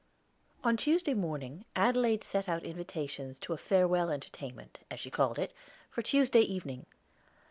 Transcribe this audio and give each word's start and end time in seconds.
On 0.63 0.77
Tuesday 0.77 1.13
morning 1.13 1.63
Adelaide 1.75 2.23
sent 2.23 2.49
out 2.49 2.63
invitations 2.63 3.37
to 3.37 3.53
a 3.53 3.57
farewell 3.59 4.09
entertainment, 4.09 4.79
as 4.89 4.99
she 4.99 5.11
called 5.11 5.37
it, 5.37 5.53
for 5.91 6.01
Tuesday 6.01 6.41
evening. 6.41 6.87